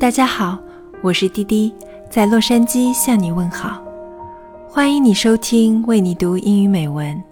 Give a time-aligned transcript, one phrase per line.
[0.00, 0.58] 大家好，
[1.02, 1.70] 我是滴滴，
[2.08, 3.84] 在洛杉矶向你问好。
[4.66, 7.22] 欢迎你收听为你读英语美文。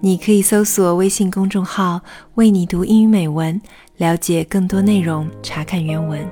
[0.00, 2.00] 你可以搜索微信公众号
[2.36, 3.60] “为你读英语美文”，
[3.98, 6.26] 了解更多内容，查看原文。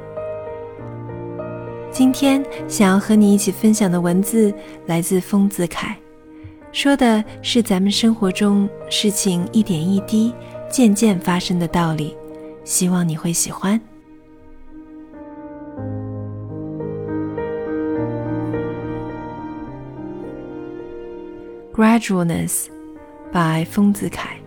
[1.90, 4.50] 今天想要和你一起分享的文字
[4.86, 5.95] 来自丰子恺，
[6.73, 10.32] 说的是咱们生活中事情一点一滴、
[10.70, 12.16] 渐渐发生的道理，
[12.65, 13.79] 希望你会喜欢。
[21.77, 22.71] Gradualness
[23.33, 24.41] by Feng Zikai.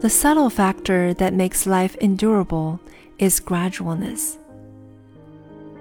[0.00, 2.80] The subtle factor that makes life endurable
[3.18, 4.38] is gradualness.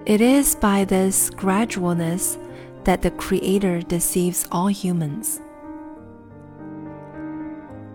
[0.06, 2.38] It is by this gradualness
[2.84, 5.40] that the Creator deceives all humans.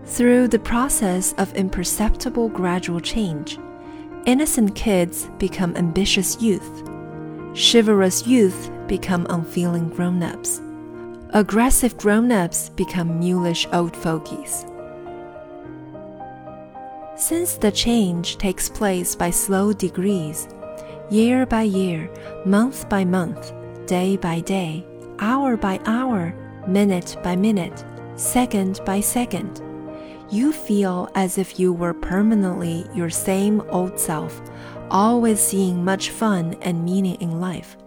[0.03, 3.59] Through the process of imperceptible gradual change,
[4.25, 6.89] innocent kids become ambitious youth
[7.53, 10.61] Chivalrous youth become unfeeling grown ups.
[11.31, 14.65] Aggressive grown ups become mulish old fogies.
[17.15, 20.47] Since the change takes place by slow degrees,
[21.09, 22.09] year by year,
[22.45, 23.53] month by month,
[23.85, 24.85] day by day,
[25.19, 26.33] hour by hour,
[26.67, 27.83] minute by minute,
[28.15, 29.61] second by second,
[30.29, 34.41] you feel as if you were permanently your same old self
[34.89, 37.77] always seeing much fun and meaning in life.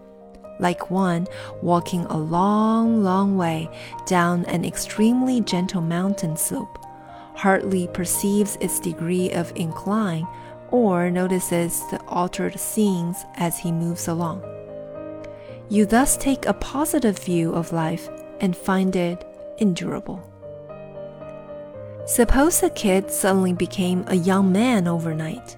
[0.60, 1.26] Like one
[1.62, 3.68] walking a long, long way
[4.06, 6.78] down an extremely gentle mountain slope,
[7.34, 10.28] hardly perceives its degree of incline
[10.70, 14.44] or notices the altered scenes as he moves along.
[15.70, 18.08] You thus take a positive view of life
[18.40, 19.24] and find it
[19.58, 20.22] endurable.
[22.06, 25.56] Suppose a kid suddenly became a young man overnight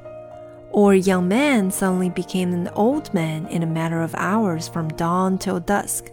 [0.73, 4.89] or a young man suddenly became an old man in a matter of hours from
[4.89, 6.11] dawn till dusk,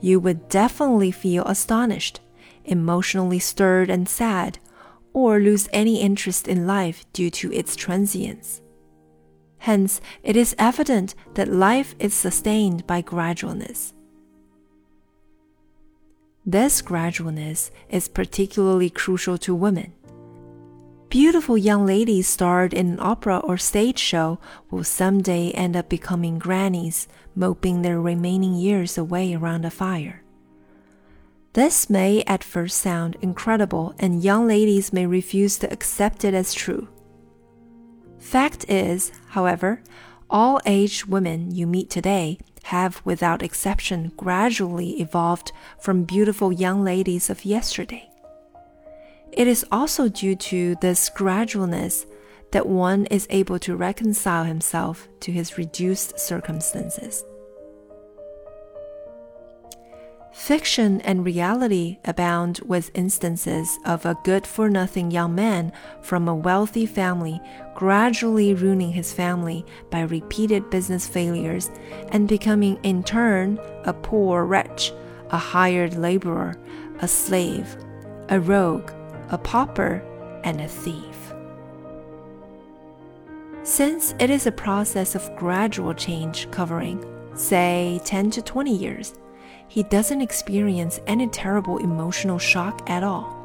[0.00, 2.20] you would definitely feel astonished,
[2.64, 4.58] emotionally stirred and sad,
[5.12, 8.60] or lose any interest in life due to its transience.
[9.58, 13.92] Hence, it is evident that life is sustained by gradualness.
[16.44, 19.92] This gradualness is particularly crucial to women.
[21.12, 24.38] Beautiful young ladies starred in an opera or stage show
[24.70, 30.22] will someday end up becoming grannies, moping their remaining years away around a fire.
[31.52, 36.54] This may at first sound incredible, and young ladies may refuse to accept it as
[36.54, 36.88] true.
[38.18, 39.82] Fact is, however,
[40.30, 47.28] all aged women you meet today have, without exception, gradually evolved from beautiful young ladies
[47.28, 48.08] of yesterday.
[49.32, 52.04] It is also due to this gradualness
[52.50, 57.24] that one is able to reconcile himself to his reduced circumstances.
[60.34, 65.72] Fiction and reality abound with instances of a good for nothing young man
[66.02, 67.40] from a wealthy family
[67.74, 71.70] gradually ruining his family by repeated business failures
[72.08, 74.92] and becoming in turn a poor wretch,
[75.30, 76.58] a hired laborer,
[77.00, 77.76] a slave,
[78.28, 78.90] a rogue
[79.32, 80.02] a pauper,
[80.44, 81.32] and a thief.
[83.64, 87.04] Since it is a process of gradual change covering,
[87.34, 89.14] say, 10 to 20 years,
[89.68, 93.38] he doesn't experience any terrible emotional shock at all.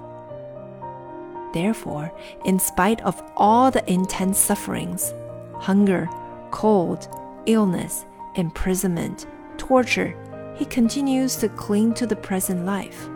[1.53, 2.11] Therefore,
[2.45, 5.13] in spite of all the intense sufferings
[5.55, 6.07] hunger,
[6.51, 7.07] cold,
[7.45, 8.05] illness,
[8.35, 9.25] imprisonment,
[9.57, 10.15] torture
[10.57, 13.07] he continues to cling to the present life.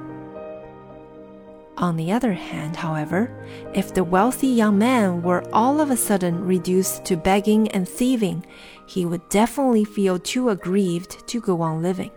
[1.78, 3.32] On the other hand, however,
[3.74, 8.46] if the wealthy young man were all of a sudden reduced to begging and thieving,
[8.86, 12.12] he would definitely feel too aggrieved to go on living.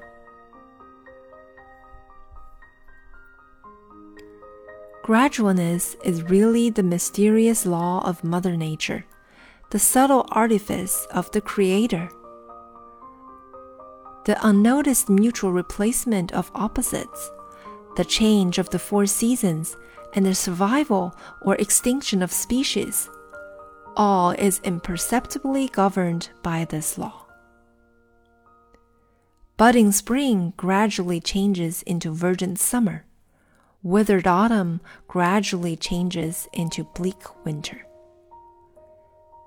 [5.04, 9.04] Gradualness is really the mysterious law of Mother Nature,
[9.70, 12.08] the subtle artifice of the Creator.
[14.24, 17.30] The unnoticed mutual replacement of opposites
[17.96, 19.76] the change of the four seasons,
[20.14, 23.08] and the survival or extinction of species.
[23.96, 27.26] All is imperceptibly governed by this law.
[29.56, 33.04] Budding spring gradually changes into verdant summer.
[33.82, 37.86] Withered autumn gradually changes into bleak winter.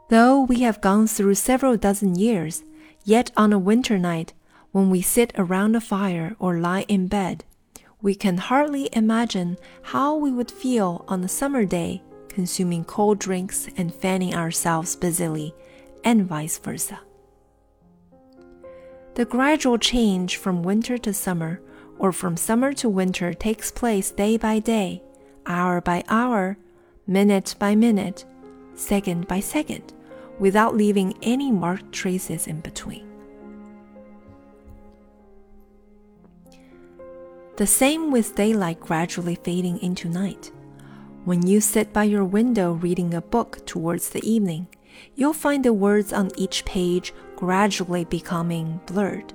[0.09, 2.63] Though we have gone through several dozen years,
[3.03, 4.33] yet on a winter night,
[4.71, 7.43] when we sit around a fire or lie in bed,
[8.01, 12.01] we can hardly imagine how we would feel on a summer day
[12.37, 15.55] consuming cold drinks and fanning ourselves busily,
[16.03, 16.99] and vice versa.
[19.15, 21.59] The gradual change from winter to summer
[21.97, 25.01] or from summer to winter takes place day by day,
[25.47, 26.59] hour by hour,
[27.07, 28.23] minute by minute,
[28.75, 29.93] second by second,
[30.37, 33.06] without leaving any marked traces in between.
[37.57, 40.51] The same with daylight gradually fading into night.
[41.25, 44.67] When you sit by your window reading a book towards the evening,
[45.15, 49.33] you'll find the words on each page gradually becoming blurred.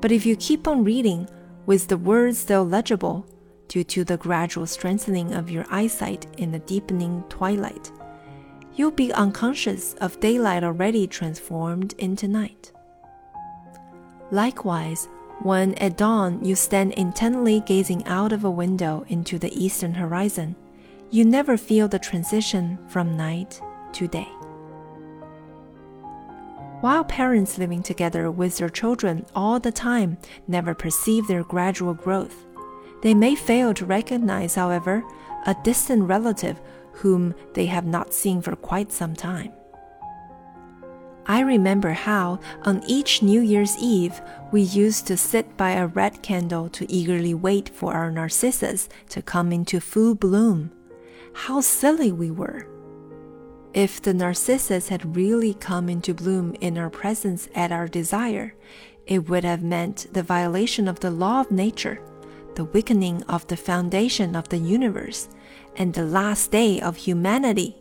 [0.00, 1.28] But if you keep on reading,
[1.66, 3.24] with the words still legible,
[3.68, 7.92] due to the gradual strengthening of your eyesight in the deepening twilight,
[8.74, 12.72] you'll be unconscious of daylight already transformed into night.
[14.32, 15.08] Likewise,
[15.44, 20.56] when at dawn you stand intently gazing out of a window into the eastern horizon,
[21.10, 23.60] you never feel the transition from night
[23.92, 24.28] to day.
[26.80, 30.16] While parents living together with their children all the time
[30.48, 32.46] never perceive their gradual growth,
[33.02, 35.04] they may fail to recognize, however,
[35.46, 36.58] a distant relative
[36.92, 39.52] whom they have not seen for quite some time.
[41.26, 44.20] I remember how, on each New Year's Eve,
[44.52, 49.22] we used to sit by a red candle to eagerly wait for our narcissus to
[49.22, 50.70] come into full bloom.
[51.32, 52.66] How silly we were!
[53.72, 58.54] If the narcissus had really come into bloom in our presence at our desire,
[59.06, 62.00] it would have meant the violation of the law of nature,
[62.54, 65.28] the weakening of the foundation of the universe,
[65.76, 67.76] and the last day of humanity.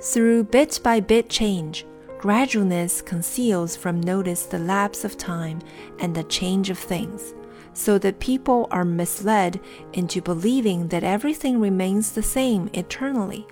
[0.00, 1.84] Through bit by bit change,
[2.18, 5.60] gradualness conceals from notice the lapse of time
[5.98, 7.34] and the change of things,
[7.72, 9.60] so that people are misled
[9.92, 13.44] into believing that everything remains the same eternally.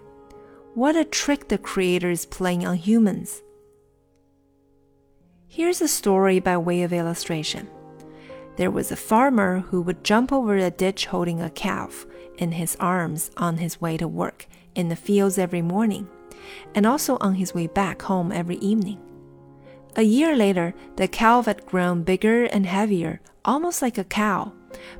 [0.75, 3.43] What a trick the Creator is playing on humans.
[5.49, 7.69] Here's a story by way of illustration.
[8.57, 12.07] There was a farmer who would jump over a ditch holding a calf
[12.39, 16.09] in his arms on his way to work in the fields every morning,
[16.75, 19.01] and also on his way back home every evening.
[19.97, 24.53] A year later, the calf had grown bigger and heavier, almost like a cow,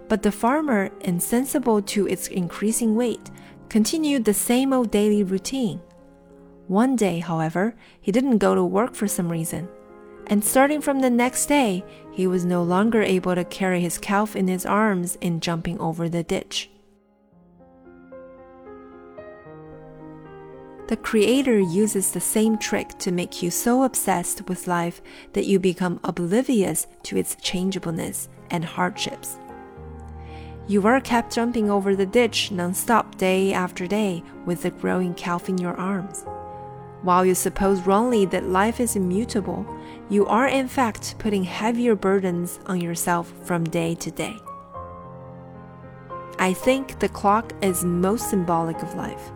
[0.09, 3.31] but the farmer, insensible to its increasing weight,
[3.69, 5.81] continued the same old daily routine.
[6.69, 9.69] One day, however, he didn't go to work for some reason,
[10.29, 14.35] and starting from the next day, he was no longer able to carry his calf
[14.35, 16.71] in his arms in jumping over the ditch.
[20.89, 25.03] The Creator uses the same trick to make you so obsessed with life
[25.33, 29.37] that you become oblivious to its changeableness and hardships.
[30.69, 35.49] You are kept jumping over the ditch non-stop day after day with the growing calf
[35.49, 36.25] in your arms.
[37.03, 39.67] While you suppose wrongly that life is immutable,
[40.09, 44.37] you are in fact putting heavier burdens on yourself from day to day.
[46.39, 49.33] I think the clock is most symbolic of life.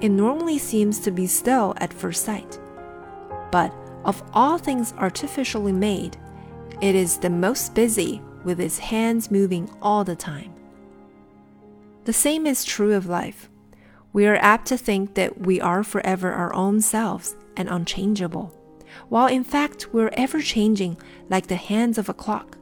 [0.00, 2.58] It normally seems to be still at first sight.
[3.50, 3.72] But
[4.04, 6.16] of all things artificially made,
[6.80, 10.54] it is the most busy with its hands moving all the time.
[12.04, 13.50] The same is true of life.
[14.12, 18.54] We are apt to think that we are forever our own selves and unchangeable,
[19.08, 20.96] while in fact we're ever changing
[21.28, 22.56] like the hands of a clock.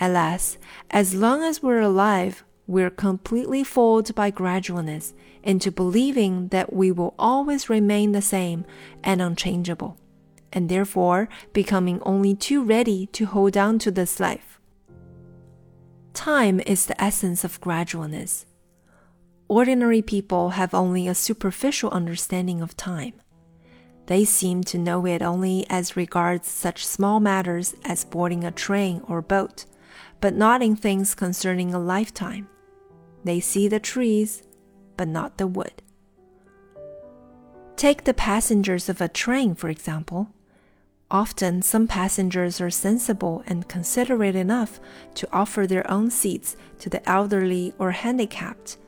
[0.00, 0.58] Alas,
[0.90, 7.14] as long as we're alive, we're completely fooled by gradualness into believing that we will
[7.18, 8.64] always remain the same
[9.02, 9.98] and unchangeable,
[10.52, 14.58] and therefore becoming only too ready to hold on to this life.
[16.14, 18.46] Time is the essence of gradualness.
[19.48, 23.12] Ordinary people have only a superficial understanding of time.
[24.06, 29.02] They seem to know it only as regards such small matters as boarding a train
[29.06, 29.66] or boat,
[30.20, 32.48] but not in things concerning a lifetime.
[33.24, 34.42] They see the trees,
[34.96, 35.82] but not the wood.
[37.76, 40.28] Take the passengers of a train, for example.
[41.10, 44.80] Often, some passengers are sensible and considerate enough
[45.14, 48.78] to offer their own seats to the elderly or handicapped,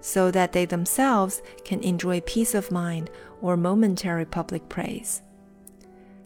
[0.00, 5.22] so that they themselves can enjoy peace of mind or momentary public praise.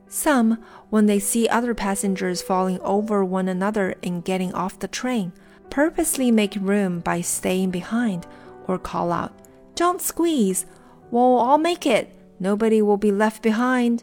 [0.09, 5.33] Some, when they see other passengers falling over one another in getting off the train,
[5.77, 8.27] purposely make room by staying behind
[8.67, 9.31] or call out,
[9.75, 10.65] Don't squeeze!
[11.11, 12.11] We'll all make it!
[12.41, 14.03] Nobody will be left behind!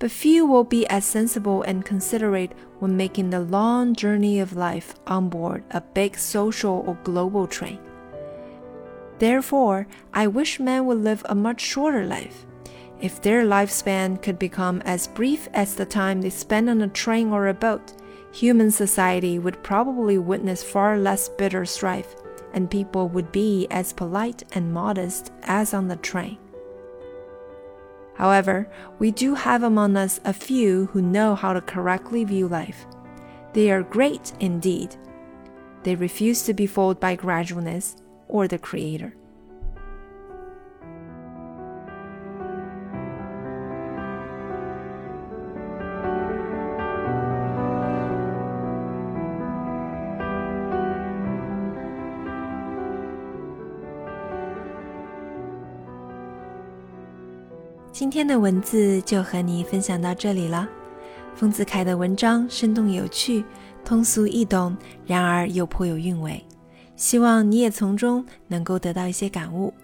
[0.00, 4.96] but few will be as sensible and considerate when making the long journey of life
[5.06, 7.78] on board a big social or global train.
[9.20, 12.44] Therefore, I wish men would live a much shorter life.
[13.00, 17.30] If their lifespan could become as brief as the time they spend on a train
[17.30, 17.92] or a boat,
[18.38, 22.14] human society would probably witness far less bitter strife,
[22.52, 26.38] and people would be as polite and modest as on the train.
[28.14, 32.86] However, we do have among us a few who know how to correctly view life.
[33.54, 34.94] They are great indeed.
[35.82, 37.96] They refuse to be fooled by gradualness
[38.28, 39.14] or the Creator.
[57.98, 60.68] 今天的文字就和你分享到这里了。
[61.34, 63.44] 丰子恺的文章生动有趣，
[63.84, 66.40] 通俗易懂，然而又颇有韵味。
[66.94, 69.74] 希望你也从中能够得到一些感悟。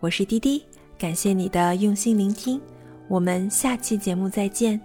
[0.00, 0.66] 我是滴滴，
[0.98, 2.60] 感谢你的用心聆听。
[3.08, 4.78] 我们下期节目再见。